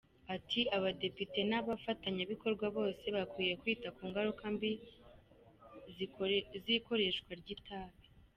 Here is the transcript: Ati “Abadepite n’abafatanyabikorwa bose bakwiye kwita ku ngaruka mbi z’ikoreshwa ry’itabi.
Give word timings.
Ati 0.35 0.61
“Abadepite 0.77 1.39
n’abafatanyabikorwa 1.49 2.65
bose 2.77 3.05
bakwiye 3.15 3.53
kwita 3.61 3.87
ku 3.95 4.01
ngaruka 4.09 4.43
mbi 4.55 4.71
z’ikoreshwa 6.67 7.31
ry’itabi. 7.41 8.01